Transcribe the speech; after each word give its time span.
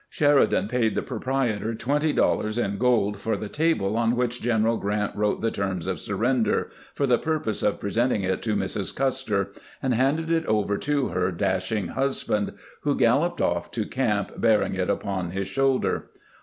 Sheridan 0.09 0.67
paid 0.67 0.95
the 0.95 1.03
proprietor 1.03 1.75
twenty 1.75 2.11
dollars 2.11 2.57
in 2.57 2.79
gold 2.79 3.19
for 3.19 3.37
the 3.37 3.47
table 3.49 3.95
on 3.97 4.15
which 4.15 4.41
General 4.41 4.77
Grant 4.77 5.15
"wrote 5.15 5.41
the 5.41 5.51
terms 5.51 5.85
of 5.85 5.99
surrender, 5.99 6.71
for 6.95 7.05
the 7.05 7.19
purpose 7.19 7.61
of 7.61 7.79
pre 7.79 7.91
senting 7.91 8.23
it 8.23 8.41
to 8.41 8.55
Mrs. 8.55 8.95
Custer, 8.95 9.51
and 9.79 9.93
handed 9.93 10.31
it 10.31 10.47
over 10.47 10.79
to 10.79 11.09
her 11.09 11.31
dashing 11.31 11.89
husband, 11.89 12.53
who 12.81 12.97
galloped 12.97 13.41
off 13.41 13.69
to 13.73 13.85
camp 13.85 14.31
bearing 14.41 14.73
it 14.73 14.89
upon 14.89 15.29
his 15.29 15.47
shoulder. 15.47 16.09